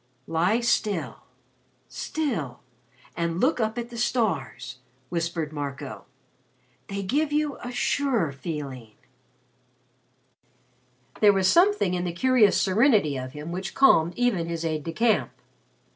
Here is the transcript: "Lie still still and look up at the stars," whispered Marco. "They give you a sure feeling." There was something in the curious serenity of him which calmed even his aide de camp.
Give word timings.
"Lie 0.25 0.61
still 0.61 1.17
still 1.87 2.61
and 3.15 3.39
look 3.39 3.59
up 3.59 3.77
at 3.77 3.91
the 3.91 3.99
stars," 3.99 4.79
whispered 5.09 5.53
Marco. 5.53 6.05
"They 6.87 7.03
give 7.03 7.31
you 7.31 7.59
a 7.63 7.71
sure 7.71 8.31
feeling." 8.31 8.93
There 11.19 11.31
was 11.31 11.47
something 11.47 11.93
in 11.93 12.03
the 12.03 12.13
curious 12.13 12.59
serenity 12.59 13.15
of 13.15 13.33
him 13.33 13.51
which 13.51 13.75
calmed 13.75 14.13
even 14.15 14.49
his 14.49 14.65
aide 14.65 14.85
de 14.85 14.91
camp. 14.91 15.33